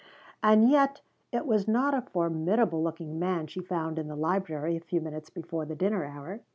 [0.41, 1.01] And yet
[1.31, 5.29] it was not a formidable looking man she found in the library a few minutes
[5.29, 6.41] before the dinner hour.